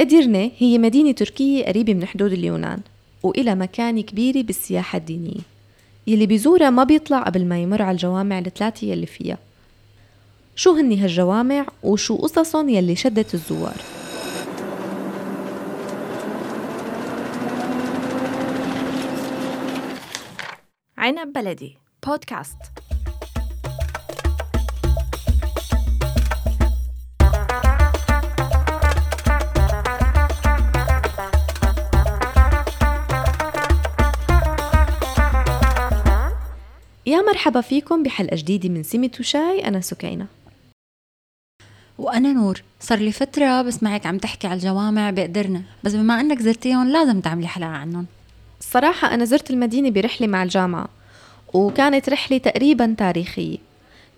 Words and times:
إديرني 0.00 0.52
هي 0.58 0.78
مدينة 0.78 1.12
تركية 1.12 1.64
قريبة 1.64 1.94
من 1.94 2.06
حدود 2.06 2.32
اليونان 2.32 2.80
وإلها 3.22 3.54
مكانة 3.54 4.00
كبيرة 4.00 4.42
بالسياحة 4.42 4.98
الدينية 4.98 5.40
يلي 6.06 6.26
بيزورها 6.26 6.70
ما 6.70 6.84
بيطلع 6.84 7.22
قبل 7.22 7.44
ما 7.44 7.62
يمر 7.62 7.82
على 7.82 7.90
الجوامع 7.94 8.38
الثلاثة 8.38 8.86
يلي 8.86 9.06
فيها. 9.06 9.38
شو 10.56 10.72
هني 10.72 11.00
هالجوامع 11.00 11.66
وشو 11.82 12.16
قصصهم 12.16 12.68
يلي 12.68 12.96
شدت 12.96 13.34
الزوار؟ 13.34 13.76
عنب 20.98 21.32
بلدي 21.32 21.76
بودكاست. 22.06 22.56
مرحبا 37.36 37.60
فيكم 37.60 38.02
بحلقة 38.02 38.36
جديدة 38.36 38.68
من 38.68 38.82
سمة 38.82 39.10
وشاي 39.20 39.68
أنا 39.68 39.80
سكينة. 39.80 40.26
وأنا 41.98 42.32
نور. 42.32 42.62
صار 42.80 42.98
لي 42.98 43.12
فترة 43.12 43.62
بسمعك 43.62 44.06
عم 44.06 44.18
تحكي 44.18 44.46
على 44.46 44.56
الجوامع 44.56 45.10
بقدرنا. 45.10 45.62
بس 45.84 45.94
بما 45.94 46.20
أنك 46.20 46.42
زرتيهم 46.42 46.88
لازم 46.88 47.20
تعملي 47.20 47.46
حلقة 47.46 47.70
عنهم. 47.70 48.06
الصراحة 48.60 49.14
أنا 49.14 49.24
زرت 49.24 49.50
المدينة 49.50 49.90
برحلة 49.90 50.26
مع 50.26 50.42
الجامعة 50.42 50.88
وكانت 51.54 52.08
رحلة 52.08 52.38
تقريبا 52.38 52.94
تاريخية. 52.98 53.58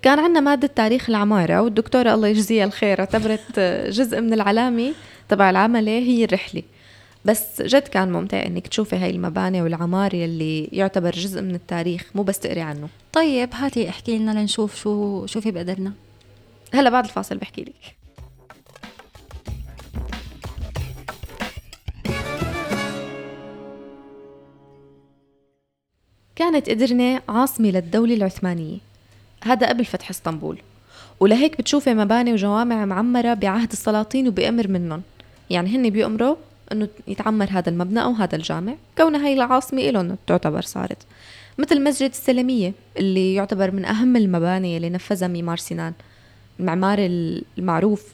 كان 0.03 0.19
عندنا 0.19 0.41
مادة 0.41 0.67
تاريخ 0.67 1.11
العمارة 1.11 1.61
والدكتورة 1.61 2.15
الله 2.15 2.29
يجزيها 2.29 2.65
الخير 2.65 3.01
اعتبرت 3.01 3.61
جزء 3.89 4.21
من 4.21 4.33
العلامة 4.33 4.93
تبع 5.29 5.51
العملة 5.51 5.93
هي 5.93 6.25
الرحلة. 6.25 6.63
بس 7.29 7.63
جد 7.63 7.83
كان 7.83 8.13
ممتع 8.13 8.47
إنك 8.47 8.67
تشوفي 8.67 8.97
هاي 8.97 9.11
المباني 9.11 9.63
والعمار 9.63 10.15
يلي 10.15 10.65
يعتبر 10.65 11.11
جزء 11.11 11.43
من 11.43 11.55
التاريخ 11.55 12.11
مو 12.15 12.23
بس 12.23 12.39
تقري 12.39 12.61
عنه. 12.61 12.89
طيب 13.13 13.49
هاتي 13.53 13.89
احكي 13.89 14.19
لنا 14.19 14.31
لنشوف 14.31 14.77
شو 14.77 15.27
شو 15.27 15.41
في 15.41 15.51
بقدرنا. 15.51 15.93
هلا 16.75 16.91
بعد 16.91 17.05
الفاصل 17.05 17.37
بحكي 17.37 17.63
لك. 17.63 17.97
كانت 26.37 26.69
إدرنة 26.69 27.21
عاصمة 27.29 27.71
للدولة 27.71 28.15
العثمانية 28.15 28.79
هذا 29.43 29.69
قبل 29.69 29.85
فتح 29.85 30.11
إسطنبول. 30.11 30.59
ولهيك 31.21 31.59
بتشوفي 31.59 31.95
مباني 31.95 32.33
وجوامع 32.33 32.85
معمرة 32.85 33.35
بعهد 33.35 33.73
السلاطين 33.73 34.29
وبأمر 34.29 34.69
منهم. 34.69 35.03
يعني 35.51 35.77
هن 35.77 35.91
بيأمروا 35.91 36.37
إنه 36.73 36.89
يتعمر 37.09 37.49
هذا 37.51 37.71
المبنى 37.71 38.03
أو 38.03 38.13
هذا 38.13 38.37
الجامع. 38.37 38.75
كونها 38.99 39.27
هي 39.27 39.33
العاصمة 39.33 39.83
لهم 39.83 40.17
تعتبر 40.27 40.63
صارت. 40.63 40.99
مثل 41.59 41.83
مسجد 41.83 42.11
السلمية 42.11 42.73
اللي 42.97 43.35
يعتبر 43.35 43.71
من 43.71 43.85
أهم 43.85 44.17
المباني 44.17 44.77
اللي 44.77 44.91
نفذها 44.91 45.29
ميمار 45.29 45.57
سنان 45.57 45.93
المعمار 46.61 46.99
المعروف. 47.59 48.05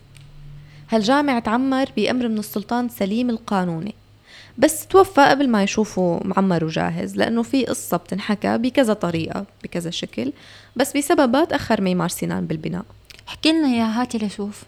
هالجامع 0.91 1.39
تعمر 1.39 1.87
بأمر 1.97 2.29
من 2.29 2.39
السلطان 2.39 2.89
سليم 2.89 3.31
القانوني. 3.31 3.95
بس 4.59 4.87
توفى 4.87 5.21
قبل 5.21 5.49
ما 5.49 5.63
يشوفوا 5.63 6.21
معمر 6.25 6.65
وجاهز 6.65 7.17
لأنه 7.17 7.43
في 7.43 7.65
قصة 7.65 7.97
بتنحكى 7.97 8.59
بكذا 8.59 8.93
طريقة 8.93 9.45
بكذا 9.65 9.91
شكل 9.91 10.33
بس 10.77 10.97
بسببها 10.97 11.45
تأخر 11.45 11.81
ميمار 11.81 12.09
سنان 12.09 12.47
بالبناء. 12.47 12.85
احكي 13.29 13.53
لنا 13.53 13.69
يا 13.69 13.85
هاتي 13.85 14.19
لشوف. 14.19 14.63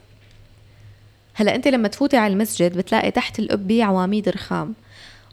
هلا 1.39 1.55
انت 1.55 1.69
لما 1.69 1.89
تفوتي 1.89 2.17
على 2.17 2.33
المسجد 2.33 2.79
بتلاقي 2.79 3.11
تحت 3.11 3.39
القبة 3.39 3.85
عواميد 3.85 4.29
رخام. 4.29 4.75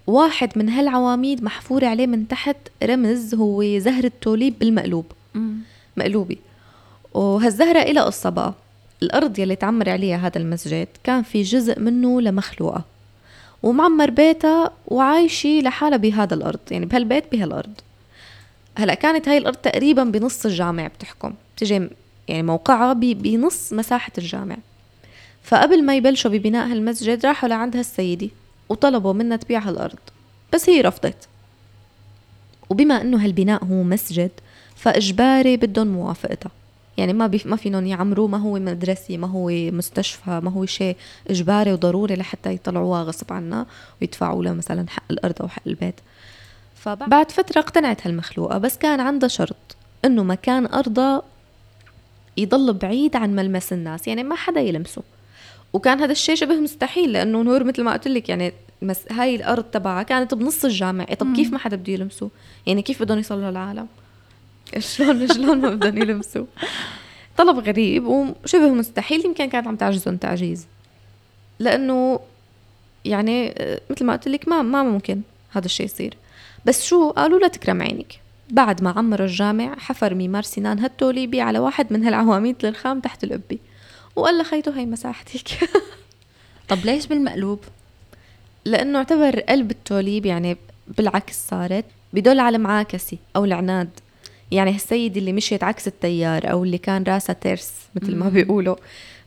واحد 0.08 0.58
من 0.58 0.70
هالعواميد 0.70 1.44
محفور 1.44 1.86
عليه 1.86 2.08
من 2.08 2.28
تحت 2.28 2.58
رمز 2.84 3.36
هو 3.36 3.80
زهرة 3.80 4.12
توليب 4.22 4.60
بالمقلوب. 4.60 5.06
مم. 5.34 5.58
مقلوبة. 5.98 6.38
وهالزهرة 7.14 7.80
إلها 7.80 8.04
قصة 8.04 8.30
بقى. 8.30 8.54
الأرض 9.04 9.40
يلي 9.40 9.56
تعمر 9.56 9.90
عليها 9.90 10.18
هذا 10.18 10.38
المسجد 10.38 10.88
كان 11.04 11.24
في 11.24 11.42
جزء 11.42 11.80
منه 11.80 12.22
لمخلوقة. 12.22 12.84
ومعمر 13.64 14.10
بيتها 14.10 14.72
وعايشة 14.88 15.60
لحالها 15.64 15.98
بهذا 15.98 16.34
الأرض 16.34 16.60
يعني 16.72 16.86
بهالبيت 16.86 17.32
بهالأرض. 17.32 17.74
هلا 18.78 18.94
كانت 18.94 19.28
هاي 19.28 19.38
الأرض 19.38 19.56
تقريبا 19.56 20.04
بنص 20.04 20.46
الجامع 20.46 20.88
بتحكم. 20.88 21.34
بتجي 21.56 21.90
يعني 22.28 22.44
موقعها 22.44 22.94
بنص 22.94 23.74
مساحة 23.74 24.12
الجامع. 24.18 24.58
فقبل 25.44 25.84
ما 25.84 25.96
يبلشوا 25.96 26.32
ببناء 26.32 26.68
هالمسجد 26.68 27.26
راحوا 27.26 27.50
لعند 27.50 27.78
هالسيدة 27.78 28.30
وطلبوا 28.70 29.14
منها 29.14 29.38
تبيع 29.38 29.60
هالأرض. 29.60 30.00
بس 30.54 30.70
هي 30.70 30.82
رفضت. 30.82 31.28
وبما 32.70 33.02
إنه 33.02 33.26
هالبناء 33.26 33.66
هو 33.66 33.84
مسجد 33.84 34.32
فإجباري 34.76 35.58
بدهم 35.58 35.88
موافقتها. 35.88 36.52
يعني 36.98 37.14
ما 37.14 37.28
بيف 37.28 37.46
ما 37.46 37.56
فينهم 37.56 37.86
يعمروه 37.86 38.28
ما 38.28 38.38
هو 38.38 38.60
مدرسة 38.60 39.18
ما 39.18 39.28
هو 39.28 39.50
مستشفى 39.72 40.40
ما 40.44 40.52
هو 40.52 40.66
شيء. 40.66 40.96
إجباري 41.30 41.74
وضروري 41.74 42.16
لحتى 42.16 42.54
يطلعوها 42.54 43.04
غصب 43.04 43.34
عنا 43.34 43.66
ويدفعوا 44.02 44.44
لها 44.44 44.54
مثلا 44.54 44.86
حق 44.90 45.04
الأرض 45.12 45.42
أو 45.42 45.48
حق 45.48 45.62
البيت. 45.68 45.96
فبعد 46.76 47.32
فترة 47.32 47.60
اقتنعت 47.60 48.08
هالمخلوقة 48.08 48.58
بس 48.58 48.78
كان 48.78 49.00
عندها 49.00 49.30
شرط 49.30 49.76
إنه 50.06 50.24
مكان 50.24 50.66
أرضها 50.66 51.22
يضل 52.38 52.74
بعيد 52.74 53.16
عن 53.16 53.36
ملمس 53.36 53.74
الناس. 53.74 54.08
يعني 54.08 54.24
ما 54.24 54.36
حدا 54.36 54.62
يلمسه. 54.62 55.02
وكان 55.74 56.00
هذا 56.00 56.12
الشيء 56.12 56.36
شبه 56.36 56.56
مستحيل 56.56 57.14
لأنه 57.14 57.42
نور 57.42 57.64
مثل 57.64 57.84
ما 57.84 57.94
قلت 57.94 58.08
لك 58.08 58.30
يعني 58.30 58.54
مس 58.82 59.12
هاي 59.12 59.36
الأرض 59.36 59.64
تبعها 59.64 60.04
كانت 60.04 60.34
بنص 60.34 60.66
الجامع. 60.66 61.04
طب 61.04 61.36
كيف 61.36 61.52
ما 61.52 61.58
حدا 61.58 61.76
بده 61.76 61.94
يلمسه؟ 61.94 62.30
يعني 62.68 62.82
كيف 62.82 63.04
بدهم 63.04 63.20
يصلوا 63.20 63.50
العالم 63.50 63.88
شلون 64.80 65.28
شلون 65.28 65.62
ما 65.62 65.70
بدهم 65.70 65.98
يلمسوا؟ 65.98 66.46
طلب 67.38 67.60
غريب 67.60 68.08
وشبه 68.08 68.70
مستحيل 68.70 69.26
يمكن 69.26 69.50
كانت 69.50 69.68
عم 69.68 69.76
تعجزهم 69.76 70.18
تعجيز. 70.18 70.68
لأنه 71.60 72.20
يعني 73.06 73.54
آه، 73.58 73.82
مثل 73.90 74.06
ما 74.06 74.14
قلت 74.14 74.28
لك 74.28 74.48
ما 74.48 74.62
ما 74.62 74.84
ممكن 74.84 75.22
هذا 75.52 75.66
الشيء 75.66 75.86
يصير. 75.86 76.18
بس 76.66 76.86
شو؟ 76.86 77.10
قالوا 77.10 77.40
لا 77.40 77.48
تكرم 77.48 77.82
عينك. 77.82 78.20
بعد 78.50 78.84
ما 78.84 78.90
عمروا 78.90 79.26
الجامع 79.26 79.76
حفر 79.76 80.14
ميمار 80.14 80.44
سنان 80.44 80.80
هالتوليبي 80.80 81.42
على 81.42 81.60
واحد 81.60 81.94
من 81.94 82.04
هالعواميد 82.04 82.66
الرخام 82.66 83.00
تحت 83.00 83.24
القبه 83.24 83.58
وقال 84.16 84.36
لها 84.36 84.44
خيتو 84.44 84.72
هي 84.72 84.86
مساحتك 84.86 85.70
طب 86.70 86.78
ليش 86.86 87.08
بالمقلوب؟ 87.08 87.60
لأنه 88.66 88.98
اعتبر 89.00 89.40
قلب 89.40 89.72
التوليب 89.72 90.26
يعني 90.26 90.58
بالعكس 90.88 91.48
صارت. 91.50 91.86
بدل 92.14 92.40
على 92.40 92.58
المعاكسة 92.58 93.18
أو 93.36 93.46
العناد. 93.46 93.90
يعني 94.52 94.74
هالسيدة 94.74 95.20
اللي 95.20 95.34
مشيت 95.34 95.64
عكس 95.64 95.88
التيار 95.88 96.52
أو 96.52 96.64
اللي 96.64 96.78
كان 96.78 97.04
راسها 97.04 97.34
ترس 97.34 97.72
مثل 97.96 98.16
ما 98.16 98.30
بيقولوا. 98.30 98.76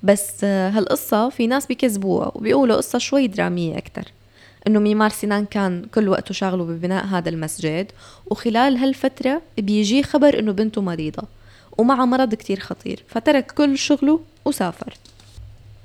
بس 0.03 0.45
هالقصة 0.45 1.29
في 1.29 1.47
ناس 1.47 1.67
بيكذبوها 1.67 2.33
وبيقولوا 2.35 2.77
قصة 2.77 2.99
شوي 2.99 3.27
درامية 3.27 3.79
أكتر. 3.79 4.13
إنه 4.67 4.81
ميمار 4.81 5.11
سنان 5.11 5.45
كان 5.45 5.85
كل 5.95 6.09
وقته 6.09 6.35
شاغله 6.35 6.65
ببناء 6.65 7.07
هذا 7.07 7.29
المسجد. 7.29 7.93
وخلال 8.27 8.77
هالفترة 8.77 9.43
بيجي 9.59 10.03
خبر 10.03 10.39
إنه 10.39 10.53
بنته 10.53 10.83
مريضة. 10.83 11.23
ومعها 11.79 12.05
مرض 12.05 12.35
كتير 12.35 12.61
خطير 12.61 13.05
فترك 13.09 13.51
كل 13.51 13.79
شغله 13.79 14.21
وسافر. 14.45 14.95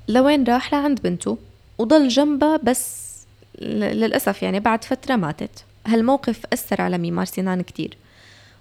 لوين 0.08 0.44
راح؟ 0.44 0.74
لعند 0.74 1.00
بنته 1.00 1.38
وضل 1.78 2.08
جنبها 2.08 2.56
بس 2.56 3.12
للأسف 3.60 4.42
يعني 4.42 4.60
بعد 4.60 4.84
فترة 4.84 5.16
ماتت. 5.16 5.64
هالموقف 5.86 6.42
أثر 6.52 6.80
على 6.80 6.98
ميمار 6.98 7.24
سنان 7.24 7.62
كتير. 7.62 7.96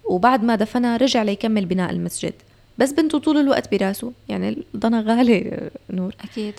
وبعد 0.06 0.44
ما 0.44 0.56
دفنها 0.56 0.98
رجع 0.98 1.24
ليكمل 1.24 1.66
بناء 1.66 1.92
المسجد. 1.92 2.34
بس 2.78 2.92
بنته 2.92 3.20
طول 3.20 3.38
الوقت 3.38 3.72
براسه 3.72 4.12
يعني 4.30 4.64
ضنا 4.78 5.02
غالي 5.02 5.70
نور. 5.90 6.16
أكيد. 6.24 6.54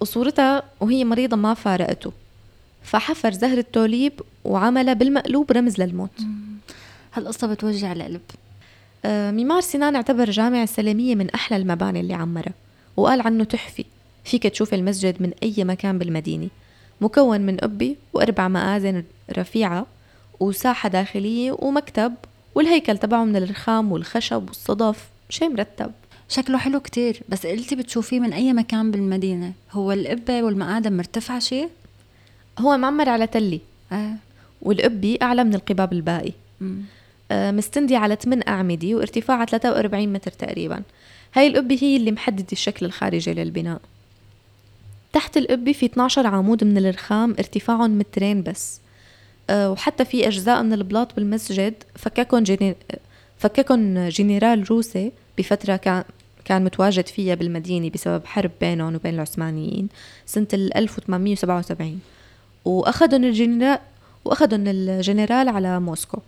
وصورتها 0.00 0.62
وهي 0.80 1.04
مريضة 1.04 1.36
ما 1.36 1.54
فارقته. 1.54 2.12
فحفر 2.82 3.32
زهرة 3.32 3.64
توليب 3.72 4.12
وعملها 4.44 4.94
بالمقلوب 4.94 5.52
رمز 5.52 5.80
للموت. 5.80 6.20
هالقصة 7.14 7.46
بتوجع 7.46 7.92
القلب. 7.92 8.20
ميمار 9.06 9.60
سنان 9.60 9.96
اعتبر 9.96 10.30
جامع 10.30 10.62
السلمية 10.62 11.14
من 11.14 11.30
أحلى 11.30 11.56
المباني 11.56 12.00
اللي 12.00 12.14
عمرها 12.14 12.52
وقال 12.96 13.20
عنه 13.20 13.44
تحفي 13.44 13.84
فيك 14.24 14.42
تشوف 14.46 14.74
المسجد 14.74 15.22
من 15.22 15.32
أي 15.42 15.64
مكان 15.64 15.98
بالمدينة 15.98 16.48
مكون 17.00 17.40
من 17.40 17.56
قبة 17.56 17.96
وأربع 18.12 18.48
مآذن 18.48 19.04
رفيعة 19.38 19.86
وساحة 20.40 20.88
داخلية 20.88 21.56
ومكتب 21.58 22.14
والهيكل 22.54 22.98
تبعه 22.98 23.24
من 23.24 23.36
الرخام 23.36 23.92
والخشب 23.92 24.48
والصدف 24.48 25.08
شيء 25.28 25.48
مرتب 25.48 25.92
شكله 26.28 26.58
حلو 26.58 26.80
كتير 26.80 27.22
بس 27.28 27.46
قلتي 27.46 27.76
بتشوفيه 27.76 28.20
من 28.20 28.32
أي 28.32 28.52
مكان 28.52 28.90
بالمدينة 28.90 29.52
هو 29.72 29.92
القبة 29.92 30.42
والمقادم 30.42 30.96
مرتفعة 30.96 31.38
شيء؟ 31.38 31.68
هو 32.58 32.76
معمر 32.76 33.08
على 33.08 33.26
تلي 33.26 33.60
آه. 33.92 34.14
والقبة 34.62 35.18
أعلى 35.22 35.44
من 35.44 35.54
القباب 35.54 35.92
الباقي 35.92 36.32
مم. 36.60 36.82
آه، 37.30 37.50
مستندي 37.50 37.96
على 37.96 38.16
8 38.16 38.42
أعمدة 38.48 38.94
وارتفاعها 38.94 39.44
43 39.44 40.12
متر 40.12 40.30
تقريبا. 40.30 40.82
هاي 41.34 41.46
القبة 41.46 41.78
هي 41.80 41.96
اللي 41.96 42.12
محددة 42.12 42.46
الشكل 42.52 42.86
الخارجي 42.86 43.34
للبناء. 43.34 43.80
تحت 45.12 45.36
القبة 45.36 45.72
في 45.72 45.86
12 45.86 46.26
عمود 46.26 46.64
من 46.64 46.78
الرخام 46.78 47.30
ارتفاعهم 47.38 47.98
مترين 47.98 48.42
بس. 48.42 48.80
أه 49.50 49.70
وحتى 49.70 50.04
في 50.04 50.26
أجزاء 50.26 50.62
من 50.62 50.72
البلاط 50.72 51.16
بالمسجد 51.16 51.74
فككن 51.96 52.42
جيني 52.42 52.76
فككن 53.38 54.08
جنرال 54.08 54.70
روسي 54.70 55.12
بفترة 55.38 55.76
كان 55.76 56.04
كان 56.44 56.64
متواجد 56.64 57.06
فيها 57.06 57.34
بالمدينة 57.34 57.90
بسبب 57.90 58.26
حرب 58.26 58.50
بينهم 58.60 58.94
وبين 58.94 59.14
العثمانيين 59.14 59.88
سنة 60.26 60.46
1877 60.52 62.00
وأخذهم 62.64 63.24
الجنرال 63.24 63.78
وأخذهم 64.24 64.64
الجنرال 64.66 65.48
على 65.48 65.80
موسكو. 65.80 66.18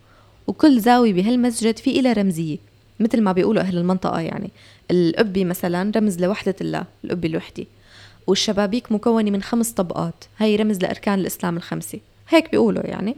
وكل 0.47 0.81
زاوية 0.81 1.12
بهالمسجد 1.12 1.79
في 1.79 2.00
إلها 2.00 2.12
رمزية 2.12 2.59
مثل 3.00 3.21
ما 3.21 3.33
بيقولوا 3.33 3.62
أهل 3.62 3.79
المنطقة 3.79 4.21
يعني. 4.21 4.50
القبة 4.91 5.44
مثلا 5.44 5.93
رمز 5.97 6.19
لوحدة 6.19 6.55
الله 6.61 6.85
القبة 7.05 7.29
الوحدة 7.29 7.65
والشبابيك 8.27 8.93
مكونة 8.93 9.31
من 9.31 9.43
خمس 9.43 9.71
طبقات 9.71 10.25
هاي 10.39 10.56
رمز 10.56 10.79
لأركان 10.79 11.19
الإسلام 11.19 11.56
الخمسة. 11.56 11.99
هيك 12.29 12.50
بيقولوا 12.50 12.87
يعني. 12.87 13.17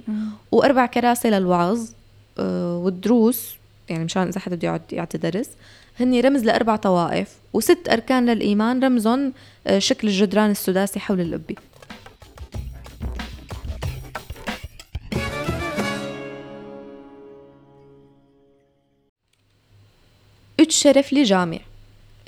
وأربع 0.52 0.86
كراسي 0.86 1.30
للوعظ 1.30 1.88
آه، 2.38 2.76
والدروس 2.76 3.54
يعني 3.88 4.04
مشان 4.04 4.28
إذا 4.28 4.40
حدا 4.40 4.56
بده 4.56 4.68
يقعد 4.68 4.82
يعطي 4.92 5.18
درس 5.18 5.50
هني 6.00 6.20
رمز 6.20 6.44
لأربع 6.44 6.76
طوائف 6.76 7.28
وست 7.52 7.88
أركان 7.88 8.26
للإيمان 8.26 8.84
رمزهم 8.84 9.32
آه، 9.66 9.78
شكل 9.78 10.08
الجدران 10.08 10.50
السداسي 10.50 11.00
حول 11.00 11.20
القبة 11.20 11.54
اتشرف 20.64 21.12
لجامع 21.12 21.58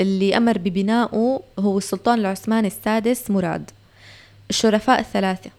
اللي 0.01 0.37
أمر 0.37 0.59
ببنائه 0.59 1.41
هو 1.59 1.79
السلطان 1.79 2.19
العثماني 2.19 2.67
السادس 2.67 3.31
مراد 3.31 3.71
الشرفاء 4.51 5.01
الثلاثة 5.01 5.51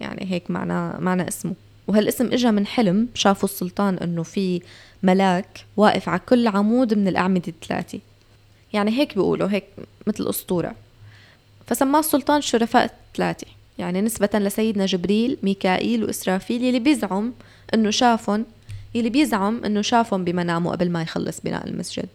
يعني 0.00 0.26
هيك 0.30 0.50
معنى 0.50 1.04
معنى 1.04 1.28
اسمه. 1.28 1.54
وهالاسم 1.88 2.26
اجى 2.32 2.50
من 2.50 2.66
حلم 2.66 3.08
شافوا 3.14 3.48
السلطان 3.48 3.94
إنه 3.98 4.22
في 4.22 4.62
ملاك 5.02 5.64
واقف 5.76 6.08
على 6.08 6.20
كل 6.28 6.48
عمود 6.48 6.94
من 6.94 7.08
الأعمدة 7.08 7.48
الثلاثة. 7.48 7.98
يعني 8.72 8.90
هيك 8.90 9.14
بيقولوا 9.14 9.48
هيك 9.48 9.64
مثل 10.06 10.28
أسطورة. 10.28 10.74
فسماه 11.66 12.00
السلطان 12.00 12.38
الشرفاء 12.38 12.84
الثلاثة 12.84 13.46
يعني 13.78 14.00
نسبة 14.00 14.30
لسيدنا 14.34 14.86
جبريل 14.86 15.36
ميكائيل 15.42 16.04
وإسرافيل 16.04 16.64
يلي 16.64 16.78
بيزعم 16.78 17.32
إنه 17.74 17.90
شافهم 17.90 18.44
يلي 18.94 19.10
بيزعم 19.10 19.64
إنه 19.64 19.82
شافهم 19.82 20.24
بمنامه 20.24 20.70
قبل 20.70 20.90
ما 20.90 21.02
يخلص 21.02 21.40
بناء 21.40 21.68
المسجد. 21.68 22.08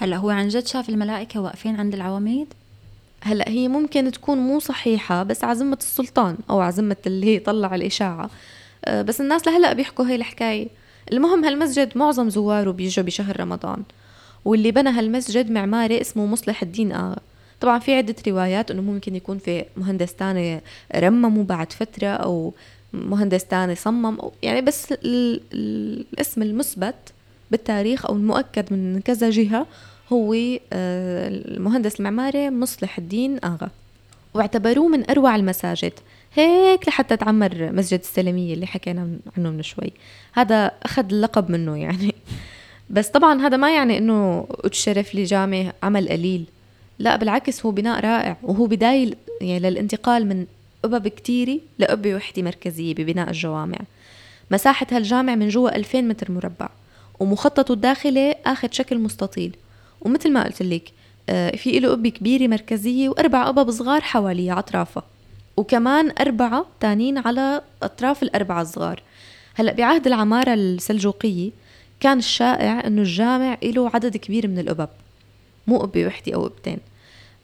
هلا 0.00 0.16
هو 0.16 0.30
عن 0.30 0.48
جد 0.48 0.66
شاف 0.66 0.88
الملائكة 0.88 1.40
واقفين 1.40 1.76
عند 1.76 1.94
العواميد؟ 1.94 2.54
هلا 3.22 3.48
هي 3.48 3.68
ممكن 3.68 4.12
تكون 4.12 4.38
مو 4.38 4.58
صحيحة 4.58 5.22
بس 5.22 5.44
عزمة 5.44 5.78
السلطان 5.80 6.36
أو 6.50 6.60
عزمة 6.60 6.96
اللي 7.06 7.38
طلع 7.38 7.74
الإشاعة. 7.74 8.30
آه، 8.84 9.02
بس 9.02 9.20
الناس 9.20 9.46
لهلا 9.46 9.72
بيحكوا 9.72 10.06
هي 10.06 10.14
الحكاية. 10.14 10.68
المهم 11.12 11.44
هالمسجد 11.44 11.98
معظم 11.98 12.28
زواره 12.30 12.70
بيجوا 12.70 13.04
بشهر 13.04 13.40
رمضان 13.40 13.82
واللي 14.44 14.70
بنى 14.70 14.90
هالمسجد 14.90 15.50
معماري 15.50 16.00
اسمه 16.00 16.26
مصلح 16.26 16.62
الدين 16.62 16.92
آغا. 16.92 17.16
طبعا 17.60 17.78
في 17.78 17.94
عدة 17.94 18.16
روايات 18.28 18.70
إنه 18.70 18.82
ممكن 18.82 19.16
يكون 19.16 19.38
في 19.38 19.64
مهندس 19.76 20.14
تاني 20.14 20.60
رممه 20.96 21.44
بعد 21.44 21.72
فترة 21.72 22.08
أو 22.08 22.54
مهندس 22.92 23.44
تاني 23.44 23.74
صمم 23.74 24.18
يعني 24.42 24.60
بس 24.60 24.92
الاسم 24.92 26.42
المثبت 26.42 26.94
بالتاريخ 27.50 28.06
أو 28.06 28.16
المؤكد 28.16 28.72
من 28.72 29.00
كذا 29.00 29.30
جهة 29.30 29.66
هو 30.12 30.34
آه، 30.72 31.28
المهندس 31.28 32.00
المعماري 32.00 32.50
مصلح 32.50 32.98
الدين 32.98 33.38
آغا. 33.44 33.70
واعتبروه 34.34 34.88
من 34.88 35.10
أروع 35.10 35.36
المساجد 35.36 35.92
هيك 36.34 36.88
لحتى 36.88 37.16
تعمر 37.16 37.72
مسجد 37.72 37.98
السلمية 37.98 38.54
اللي 38.54 38.66
حكينا 38.66 39.08
عنه 39.36 39.50
من 39.50 39.62
شوي. 39.62 39.92
هذا 40.32 40.72
أخذ 40.82 41.04
اللقب 41.12 41.50
منه 41.50 41.76
يعني. 41.76 42.14
بس 42.90 43.08
طبعا 43.08 43.40
هذا 43.40 43.56
ما 43.56 43.74
يعني 43.74 43.98
إنه 43.98 44.46
أتشرف 44.50 45.14
لجامع 45.14 45.72
عمل 45.82 46.08
قليل. 46.08 46.44
لا 46.98 47.16
بالعكس 47.16 47.66
هو 47.66 47.70
بناء 47.70 48.00
رائع 48.00 48.36
وهو 48.42 48.66
بداية 48.66 49.14
يعني 49.40 49.70
للانتقال 49.70 50.26
من 50.26 50.46
قبب 50.82 51.08
كتيرة 51.08 51.58
لقبة 51.78 52.14
وحدة 52.14 52.42
مركزية 52.42 52.94
ببناء 52.94 53.28
الجوامع. 53.28 53.78
مساحة 54.50 54.86
هالجامع 54.90 55.34
من 55.34 55.48
جوا 55.48 55.76
2000 55.76 56.00
متر 56.00 56.32
مربع. 56.32 56.68
ومخططه 57.20 57.72
الداخلي 57.72 58.36
أخذ 58.46 58.68
شكل 58.70 58.98
مستطيل. 58.98 59.56
ومثل 60.00 60.32
ما 60.32 60.44
قلت 60.44 60.62
لك 60.62 60.92
آه، 61.28 61.56
في 61.56 61.78
له 61.80 61.90
قبة 61.90 62.08
كبيرة 62.08 62.48
مركزية 62.48 63.08
وأربع 63.08 63.46
قبب 63.46 63.70
صغار 63.70 64.00
حواليها 64.00 64.58
أطرافها. 64.58 65.02
وكمان 65.56 66.12
أربعة 66.20 66.66
تانين 66.80 67.18
على 67.18 67.62
أطراف 67.82 68.22
الأربعة 68.22 68.62
الصغار. 68.62 69.02
هلأ 69.54 69.72
بعهد 69.72 70.06
العمارة 70.06 70.54
السلجوقية 70.54 71.50
كان 72.00 72.18
الشائع 72.18 72.86
إنه 72.86 73.02
الجامع 73.02 73.58
له 73.62 73.90
عدد 73.94 74.16
كبير 74.16 74.48
من 74.48 74.58
القبب 74.58 74.88
مو 75.66 75.78
قبة 75.78 76.06
وحدة 76.06 76.34
أو 76.34 76.44
قبتين 76.44 76.78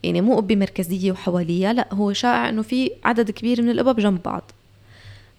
يعني 0.03 0.21
مو 0.21 0.37
قبة 0.37 0.57
مركزية 0.57 1.13
وحواليها 1.13 1.73
لأ 1.73 1.95
هو 1.95 2.13
شائع 2.13 2.49
إنه 2.49 2.63
في 2.63 2.91
عدد 3.05 3.31
كبير 3.31 3.63
من 3.63 3.71
القبب 3.71 4.01
جنب 4.01 4.23
بعض. 4.23 4.51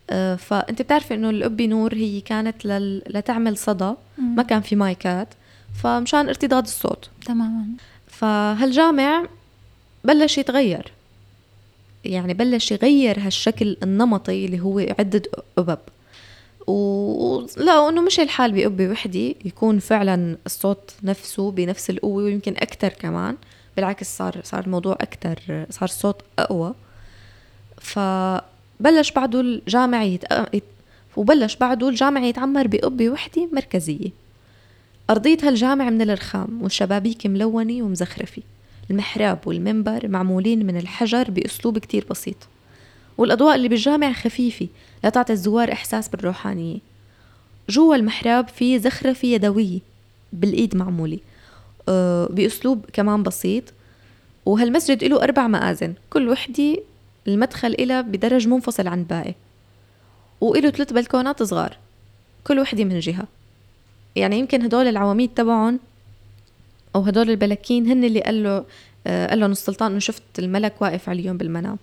آه، 0.10 0.36
فأنت 0.36 0.82
بتعرفي 0.82 1.14
إنه 1.14 1.30
القبة 1.30 1.66
نور 1.66 1.94
هي 1.94 2.22
كانت 2.22 2.66
لل... 2.66 3.02
لتعمل 3.08 3.58
صدى 3.58 3.94
ما 4.18 4.44
كان 4.44 4.62
في 4.62 4.76
مايكات 4.76 5.28
فمشان 5.84 6.28
ارتداد 6.28 6.64
الصوت. 6.64 7.10
تماما. 7.26 7.66
فهالجامع 8.08 9.26
بلش 10.04 10.38
يتغير. 10.38 10.92
يعني 12.06 12.34
بلش 12.34 12.72
يغير 12.72 13.20
هالشكل 13.20 13.78
النمطي 13.84 14.46
اللي 14.46 14.60
هو 14.60 14.80
عدة 14.80 15.22
قبب 15.58 15.80
ولقوا 16.68 17.90
انه 17.90 18.02
مش 18.02 18.20
الحال 18.20 18.52
بقبة 18.52 18.90
وحدة 18.90 19.34
يكون 19.46 19.80
فعلا 19.80 20.38
الصوت 20.46 20.94
نفسه 21.04 21.52
بنفس 21.52 21.90
القوة 21.90 22.24
ويمكن 22.24 22.54
أكتر 22.58 22.90
كمان. 22.90 23.36
بالعكس 23.76 24.18
صار 24.18 24.42
صار 24.44 24.64
الموضوع 24.66 24.98
أكتر 25.02 25.66
صار 25.70 25.84
الصوت 25.84 26.22
أقوى. 26.40 26.74
فبلش 28.80 29.12
بعده 29.12 29.40
الجامع 29.42 30.04
يت... 30.04 30.24
وبلش 31.18 31.56
بعده 31.56 31.90
الجامع 31.90 32.22
يتعمر 32.22 32.68
بقبة 32.68 33.10
وحدة 33.10 33.50
مركزية. 33.54 34.10
أرضية 35.10 35.38
هالجامع 35.44 35.90
من 35.90 36.02
الرخام 36.02 36.60
والشبابيك 36.62 37.26
ملونة 37.26 37.84
ومزخرفة. 37.84 38.42
المحراب 38.92 39.40
والمنبر 39.46 40.08
معمولين 40.08 40.66
من 40.66 40.78
الحجر 40.78 41.32
بأسلوب 41.32 41.78
كتير 41.78 42.06
بسيط. 42.10 42.36
والأضواء 43.18 43.56
اللي 43.56 43.68
بالجامع 43.68 44.14
خفيفة 44.14 44.68
لتعطي 45.04 45.34
الزوار 45.34 45.72
إحساس 45.72 46.10
بالروحانية. 46.10 46.78
جوا 47.70 47.96
المحراب 47.96 48.48
في 48.48 48.80
زخرفة 48.80 49.28
يدوية 49.28 49.80
بالإيد 50.34 50.76
معمولة. 50.76 51.20
أه 51.90 52.26
بأسلوب 52.26 52.86
كمان 52.94 53.24
بسيط. 53.24 53.64
وهالمسجد 54.46 55.04
له 55.04 55.24
أربع 55.24 55.48
مآذن 55.48 55.94
كل 56.10 56.30
وحدة 56.30 56.78
المدخل 57.28 57.68
إلها 57.68 58.02
بدرج 58.02 58.48
منفصل 58.48 58.88
عن 58.88 59.04
باقي 59.04 59.34
وإله 60.42 60.70
ثلاث 60.70 60.94
بلكونات 60.94 61.44
صغار 61.44 61.78
كل 62.44 62.60
وحدة 62.60 62.84
من 62.84 63.00
جهة. 63.00 63.28
يعني 64.16 64.40
يمكن 64.40 64.62
هدول 64.62 64.88
العواميد 64.88 65.30
تبعهم 65.36 65.80
أو 66.96 67.02
هدول 67.02 67.30
البلاكين 67.30 67.88
هن 67.88 68.04
اللي 68.04 68.22
قال 68.22 68.44
له 68.44 68.66
آه، 69.08 69.28
قال 69.28 69.40
لهم 69.40 69.52
السلطان 69.52 69.92
إنه 69.92 70.00
شفت 70.00 70.24
الملك 70.40 70.82
واقف 70.82 71.10
عليهم 71.10 71.38
بالمنام. 71.38 71.78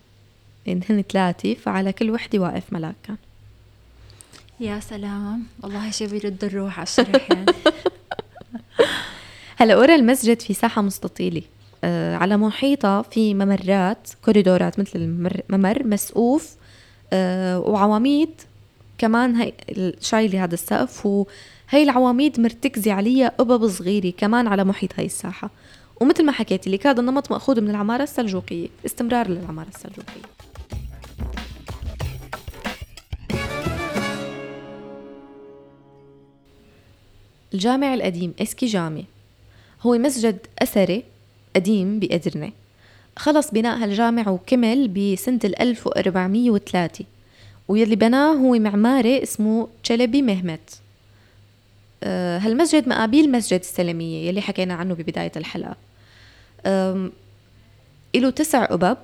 يعني 0.66 0.80
هن 0.90 1.02
ثلاثة 1.02 1.54
فعلى 1.54 1.92
كل 1.92 2.10
وحدة 2.10 2.38
واقف 2.38 2.72
ملاك 2.72 2.94
كان. 3.02 3.16
يا 4.60 4.80
سلام. 4.80 5.42
والله 5.62 5.90
شيء 5.90 6.08
بيرد 6.08 6.44
الروح 6.44 6.78
على 6.78 6.86
الشرح 6.86 7.30
يعني. 7.30 7.46
هلا 9.56 9.76
ورا 9.76 9.94
المسجد 9.94 10.40
في 10.40 10.54
ساحة 10.54 10.82
مستطيلة. 10.82 11.42
على 12.14 12.36
محيطها 12.36 13.02
في 13.02 13.34
ممرات 13.34 14.08
كوريدورات 14.24 14.78
مثل 14.78 14.98
الممر 15.50 15.86
مسقوف 15.86 16.56
آه 17.12 17.60
وعواميد 17.60 18.30
كمان 18.98 19.36
هي 19.36 19.52
شايلة 20.00 20.44
هذا 20.44 20.54
السقف 20.54 21.06
هاي 21.70 21.82
العواميد 21.82 22.40
مرتكزة 22.40 22.92
عليها 22.92 23.28
قبب 23.28 23.68
صغيرة 23.68 24.10
كمان 24.10 24.46
على 24.46 24.64
محيط 24.64 24.90
هاي 24.98 25.06
الساحة. 25.06 25.50
ومثل 26.00 26.24
ما 26.24 26.32
حكيت 26.32 26.68
لك 26.68 26.86
هذا 26.86 27.00
النمط 27.00 27.30
مأخوذ 27.30 27.60
من 27.60 27.70
العمارة 27.70 28.02
السلجوقية 28.02 28.68
استمرار 28.86 29.28
للعمارة 29.28 29.68
السلجوقية. 29.68 30.22
الجامع 37.54 37.94
القديم 37.94 38.34
إسكي 38.42 38.66
جامع 38.66 39.02
هو 39.82 39.98
مسجد 39.98 40.38
أثري 40.58 41.04
قديم 41.56 41.98
بأدرنة 41.98 42.52
خلص 43.16 43.50
بناء 43.50 43.78
هالجامع 43.78 44.28
وكمل 44.28 44.88
بسنة 44.88 45.40
1403 45.44 47.04
واللي 47.68 47.96
بناه 47.96 48.32
هو 48.32 48.54
معماري 48.54 49.22
اسمه 49.22 49.68
تشلبي 49.82 50.22
مهمت. 50.22 50.80
آه، 52.02 52.38
هالمسجد 52.38 52.88
مقابيل 52.88 53.32
مسجد 53.32 53.60
السلمية 53.60 54.28
يلي 54.28 54.40
حكينا 54.40 54.74
عنه 54.74 54.94
ببداية 54.94 55.32
الحلقة. 55.36 55.76
إله 58.14 58.30
تسع 58.30 58.64
قبب 58.64 58.96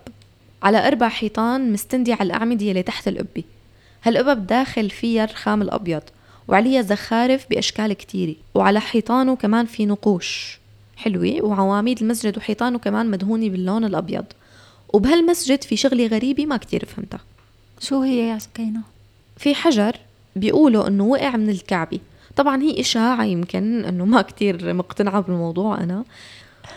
على 0.63 0.87
أربع 0.89 1.09
حيطان 1.09 1.73
مستندي 1.73 2.13
على 2.13 2.23
الأعمدة 2.23 2.69
اللي 2.69 2.83
تحت 2.83 3.09
القبة. 3.09 3.45
هالقبب 4.03 4.47
داخل 4.47 4.91
فيها 4.91 5.25
الرخام 5.25 5.63
الأبيض 5.63 6.03
وعليها 6.49 6.83
زخارف 6.83 7.47
بأشكال 7.51 7.93
كتيرة 7.93 8.35
وعلى 8.55 8.81
حيطانه 8.81 9.37
كمان 9.37 9.67
في 9.67 9.87
نقوش. 9.87 10.60
حلوة 11.01 11.43
وعواميد 11.43 12.03
المسجد 12.03 12.39
وحيطانه 12.39 12.79
كمان 12.79 13.11
مدهونة 13.11 13.49
باللون 13.49 13.85
الأبيض. 13.85 14.25
وبهالمسجد 14.93 15.65
في 15.65 15.77
شغلة 15.77 16.07
غريبة 16.07 16.47
ما 16.47 16.57
كتير 16.57 16.85
فهمتها. 16.85 17.21
شو 17.81 18.03
هي 18.03 18.29
يا 18.29 18.39
سكينة؟ 18.39 18.81
في 19.37 19.55
حجر 19.55 19.97
بيقولوا 20.37 20.89
إنه 20.89 21.05
وقع 21.05 21.37
من 21.37 21.51
الكعبة. 21.51 22.01
طبعا 22.37 22.63
هي 22.63 22.81
إشاعة 22.81 23.25
يمكن 23.25 23.85
إنه 23.85 24.05
ما 24.05 24.23
كتير 24.23 24.75
مقتنعة 24.75 25.21
بالموضوع 25.21 25.81
أنا. 25.81 26.05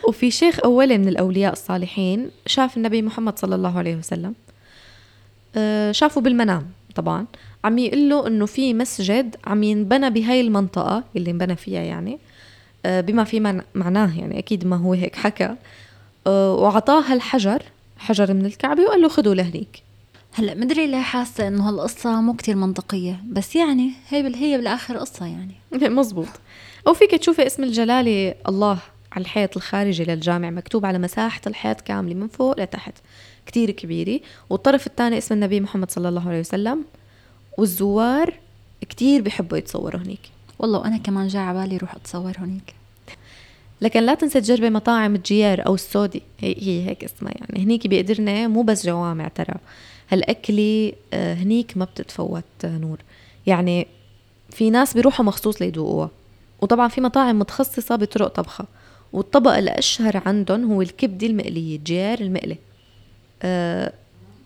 وفي 0.07 0.31
شيخ 0.31 0.59
أولي 0.65 0.97
من 0.97 1.07
الأولياء 1.07 1.53
الصالحين 1.53 2.29
شاف 2.45 2.77
النبي 2.77 3.01
محمد 3.01 3.39
صلى 3.39 3.55
الله 3.55 3.77
عليه 3.77 3.95
وسلم. 3.95 4.33
آه، 5.55 5.91
شافه 5.91 6.21
بالمنام 6.21 6.65
طبعا. 6.95 7.25
عم 7.63 7.77
يقول 7.77 8.09
له 8.09 8.27
إنه 8.27 8.45
في 8.45 8.73
مسجد 8.73 9.35
عم 9.45 9.63
ينبنى 9.63 10.09
بهاي 10.09 10.41
المنطقة 10.41 11.03
اللي 11.15 11.31
انبنى 11.31 11.55
فيها 11.55 11.81
يعني. 11.81 12.19
بما 12.85 13.23
في 13.23 13.61
معناه 13.75 14.19
يعني 14.19 14.39
أكيد 14.39 14.65
ما 14.65 14.75
هو 14.75 14.93
هيك 14.93 15.15
حكى. 15.15 15.55
آه، 16.27 16.55
وعطاه 16.55 17.01
هالحجر 17.01 17.63
حجر 17.97 18.33
من 18.33 18.45
الكعبة 18.45 18.83
وقال 18.83 19.01
له 19.01 19.09
خذوا 19.09 19.35
لهنيك. 19.35 19.83
هلا 20.33 20.53
مدري 20.53 20.87
ليه 20.87 21.01
حاسة 21.01 21.47
إنه 21.47 21.69
هالقصة 21.69 22.21
مو 22.21 22.33
كتير 22.33 22.55
منطقية 22.55 23.19
بس 23.27 23.55
يعني 23.55 23.91
هي 24.09 24.35
هي 24.35 24.57
بالآخر 24.57 24.97
قصة 24.97 25.25
يعني. 25.25 25.55
مزبوط. 25.95 26.27
أو 26.87 26.93
فيك 26.93 27.11
تشوفي 27.11 27.47
اسم 27.47 27.63
الجلالة 27.63 28.35
الله 28.47 28.79
على 29.11 29.21
الحيط 29.21 29.57
الخارجي 29.57 30.03
للجامع 30.03 30.49
مكتوب 30.49 30.85
على 30.85 30.99
مساحة 30.99 31.41
الحيط 31.47 31.81
كاملة 31.81 32.13
من 32.13 32.27
فوق 32.27 32.59
لتحت. 32.59 32.93
كتير 33.45 33.71
كبيرة. 33.71 34.19
والطرف 34.49 34.87
الثاني 34.87 35.17
اسم 35.17 35.35
النبي 35.35 35.59
محمد 35.59 35.91
صلى 35.91 36.09
الله 36.09 36.29
عليه 36.29 36.39
وسلم. 36.39 36.83
والزوار 37.57 38.33
كتير 38.89 39.21
بيحبوا 39.21 39.57
يتصوروا 39.57 40.01
هنيك. 40.01 40.32
والله 40.59 40.79
وأنا 40.79 40.97
كمان 40.97 41.27
جاي 41.27 41.41
على 41.41 41.59
بالي 41.59 41.77
روح 41.77 41.95
أتصور 41.95 42.33
هنيك 42.37 42.75
لكن 43.83 44.03
لا 44.03 44.13
تنسى 44.13 44.41
تجربي 44.41 44.69
مطاعم 44.69 45.15
الجيار 45.15 45.65
أو 45.65 45.75
السودي. 45.75 46.21
هي, 46.39 46.55
هي 46.57 46.89
هيك 46.89 47.03
اسمها 47.03 47.33
يعني. 47.35 47.63
هنيك 47.65 47.87
بيقدرنا 47.87 48.47
مو 48.47 48.61
بس 48.61 48.85
جوامع 48.85 49.27
ترى. 49.27 49.55
هالأكلة 50.09 50.93
آه، 51.13 51.33
هنيك 51.33 51.77
ما 51.77 51.85
بتتفوت 51.85 52.43
آه، 52.65 52.77
نور. 52.77 52.99
يعني 53.47 53.87
في 54.49 54.69
ناس 54.69 54.93
بيروحوا 54.93 55.25
مخصوص 55.25 55.61
ليدوقوها 55.61 56.09
وطبعا 56.61 56.87
في 56.87 57.01
مطاعم 57.01 57.39
متخصصة 57.39 57.95
بطرق 57.95 58.27
طبخها 58.27 58.67
والطبق 59.13 59.51
الأشهر 59.57 60.21
عندهم 60.25 60.71
هو 60.71 60.81
الكبدة 60.81 61.27
المقلية 61.27 61.79
ciğer 61.85 62.19
المقلي. 62.19 62.57
آه 63.41 63.93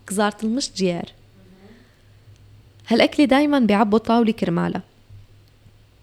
kızartılmış 0.06 0.70
ciğer. 0.76 1.12
هالأكلة 2.88 3.26
دايما 3.26 3.58
بيعبوا 3.58 3.98
طاولة 3.98 4.32
كرمالها 4.32 4.82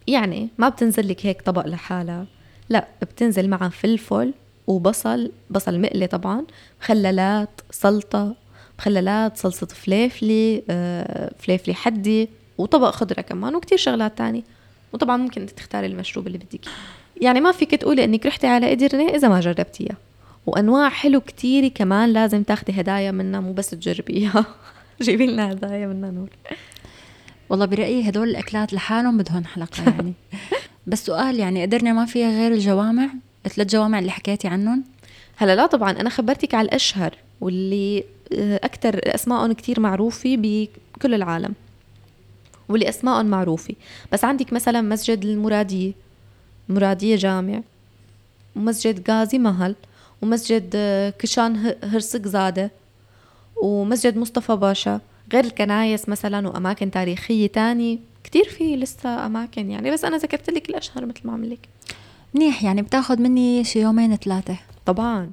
يعني 0.07 0.49
ما 0.57 0.69
بتنزل 0.69 1.07
لك 1.07 1.25
هيك 1.25 1.41
طبق 1.41 1.67
لحالها. 1.67 2.25
لا 2.69 2.87
بتنزل 3.01 3.49
معها 3.49 3.69
فلفل 3.69 4.33
وبصل 4.67 5.31
بصل 5.49 5.81
مقلي 5.81 6.07
طبعا 6.07 6.45
مخللات 6.81 7.49
سلطة 7.71 8.35
مخللات 8.79 9.37
صلصة 9.37 9.67
فليفلي 9.67 10.63
آه 10.69 11.31
فليفلي 11.39 11.73
حدي 11.73 12.29
وطبق 12.57 12.89
خضرة 12.89 13.21
كمان 13.21 13.55
وكتير 13.55 13.77
شغلات 13.77 14.17
تانية. 14.17 14.41
وطبعا 14.93 15.17
ممكن 15.17 15.41
أنت 15.41 15.49
تختاري 15.49 15.87
المشروب 15.87 16.27
اللي 16.27 16.37
بدك. 16.37 16.59
يعني 17.21 17.41
ما 17.41 17.51
فيك 17.51 17.75
تقولي 17.75 18.03
إنك 18.03 18.25
رحتي 18.25 18.47
على 18.47 18.71
ادرنة 18.71 19.09
إذا 19.09 19.27
ما 19.27 19.39
جربتيها. 19.39 19.97
وأنواع 20.45 20.89
حلو 20.89 21.21
كتير 21.21 21.67
كمان 21.67 22.13
لازم 22.13 22.43
تاخدي 22.43 22.81
هدايا 22.81 23.11
منها 23.11 23.39
مو 23.39 23.53
بس 23.53 23.69
تجربيها. 23.69 24.45
جيبي 25.01 25.27
لنا 25.27 25.51
هدايا 25.51 25.87
منها 25.87 26.11
نور. 26.11 26.29
والله 27.49 27.65
برأيي 27.65 28.09
هدول 28.09 28.29
الأكلات 28.29 28.73
لحالهم 28.73 29.17
بدهم 29.17 29.43
حلقة 29.43 29.83
يعني. 29.83 30.13
بس 30.87 31.05
سؤال 31.05 31.39
يعني 31.39 31.61
قدرنا 31.61 31.93
ما 31.93 32.05
فيها 32.05 32.29
غير 32.29 32.51
الجوامع؟ 32.51 33.09
الثلاث 33.45 33.67
جوامع 33.67 33.99
اللي 33.99 34.11
حكيتي 34.11 34.47
عنهم؟ 34.47 34.83
هلا 35.37 35.55
لا 35.55 35.65
طبعا 35.65 35.91
أنا 35.91 36.09
خبرتك 36.09 36.53
على 36.53 36.65
الأشهر 36.65 37.15
واللي 37.41 38.03
آه، 38.33 38.59
أكثر 38.63 38.99
أسمائهم 39.03 39.51
كتير 39.51 39.79
معروفة 39.79 40.35
بكل 40.37 41.13
العالم 41.13 41.53
واللي 42.69 42.89
أسمائهم 42.89 43.25
معروفة. 43.25 43.75
بس 44.11 44.23
عندك 44.23 44.53
مثلا 44.53 44.81
مسجد 44.81 45.25
المرادية 45.25 45.91
مرادية 46.69 47.15
جامع 47.15 47.61
ومسجد 48.55 49.11
غازي 49.11 49.37
مهل 49.37 49.75
ومسجد 50.21 50.71
آه، 50.75 51.09
كشان 51.09 51.75
هرسك 51.83 52.27
زادة 52.27 52.71
ومسجد 53.61 54.17
مصطفى 54.17 54.55
باشا. 54.55 55.01
غير 55.33 55.43
الكنايس 55.43 56.09
مثلا 56.09 56.47
وأماكن 56.47 56.91
تاريخية 56.91 57.47
تاني 57.47 57.99
كتير 58.23 58.43
في 58.43 58.75
لسه 58.75 59.25
أماكن 59.25 59.71
يعني 59.71 59.91
بس 59.91 60.05
أنا 60.05 60.17
ذكرت 60.17 60.49
لك 60.49 60.69
الأشهر 60.69 61.05
مثل 61.05 61.21
ما 61.23 61.33
عملك 61.33 61.59
منيح 62.33 62.63
يعني 62.63 62.81
بتاخد 62.81 63.19
مني 63.19 63.63
شي 63.63 63.81
يومين 63.81 64.15
ثلاثة. 64.15 64.57
طبعا. 64.85 65.31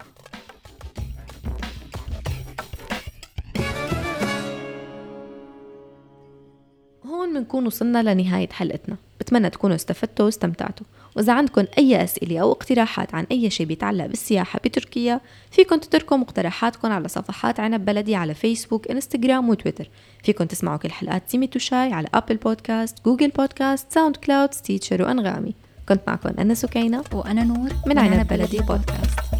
هون 7.07 7.35
بنكون 7.35 7.67
وصلنا 7.67 8.15
لنهاية 8.15 8.49
حلقتنا. 8.49 8.97
بتمنى 9.23 9.51
تكونوا 9.51 9.77
استفدتوا 9.77 10.25
واستمتعتوا. 10.25 10.87
وإذا 11.17 11.33
عندكم 11.33 11.65
أي 11.79 12.05
أسئلة 12.05 12.39
أو 12.39 12.53
اقتراحات 12.53 13.15
عن 13.15 13.27
أي 13.33 13.51
شيء 13.51 13.67
بيتعلق 13.67 14.07
بالسياحة 14.07 14.61
بتركيا 14.65 15.21
فيكم 15.51 15.77
تتركوا 15.77 16.17
مقترحاتكم 16.17 16.93
على 16.93 17.09
صفحات 17.09 17.61
عنب 17.61 17.85
بلدي 17.85 18.17
على 18.17 18.35
فيسبوك 18.35 18.91
انستغرام 18.91 19.49
وتويتر 19.49 19.89
فيكم 20.25 20.45
تسمعوا 20.45 20.77
كل 20.77 20.91
حلقات 20.91 21.23
سيميت 21.31 21.47
وشاي 21.47 21.93
على 21.93 22.09
Apple 22.15 22.37
Podcast 22.37 23.05
Google 23.05 23.29
Podcast 23.29 23.93
SoundCloud 23.93 24.55
Stitcher 24.55 25.03
وأنغامي 25.03 25.55
كنت 25.89 26.01
معكم 26.07 26.31
أنا 26.39 26.55
سكينة 26.55 27.05
وأنا 27.13 27.45
نور 27.45 27.71
من 27.87 27.99
عنب 27.99 28.29
بلدي 28.29 28.59
بودكاست. 28.59 29.32